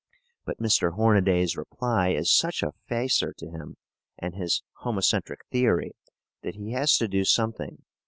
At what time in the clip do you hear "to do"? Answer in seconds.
6.97-7.23